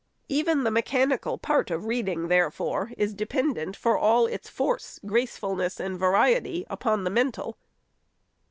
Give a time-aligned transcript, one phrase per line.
[0.29, 5.99] Even the mechanical part of reading, therefore, is dependent for all its force, gracefulness and
[5.99, 7.55] variety upon the mental.